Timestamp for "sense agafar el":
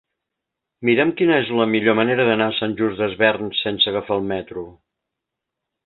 3.61-4.27